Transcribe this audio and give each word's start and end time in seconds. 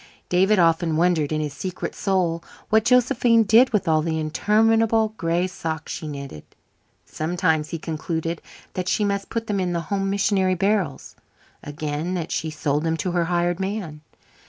David 0.29 0.57
often 0.57 0.95
wondered 0.97 1.31
in 1.31 1.41
his 1.41 1.53
secret 1.53 1.93
soul 1.93 2.43
what 2.69 2.85
Josephine 2.85 3.43
did 3.43 3.69
with 3.71 3.87
all 3.87 4.01
the 4.01 4.17
interminable 4.19 5.09
gray 5.15 5.45
socks 5.45 5.91
she 5.93 6.07
knitted. 6.07 6.43
Sometimes 7.05 7.69
he 7.69 7.77
concluded 7.77 8.41
that 8.73 8.87
she 8.89 9.05
put 9.29 9.45
them 9.45 9.59
in 9.59 9.73
the 9.73 9.79
home 9.93 10.09
missionary 10.09 10.55
barrels; 10.55 11.15
again, 11.61 12.15
that 12.15 12.31
she 12.31 12.49
sold 12.49 12.83
them 12.83 12.97
to 12.97 13.11
her 13.11 13.25
hired 13.25 13.59
man. 13.59 14.01